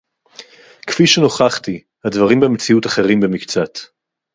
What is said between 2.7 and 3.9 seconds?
אַחְרִים בְּמִקְצָת.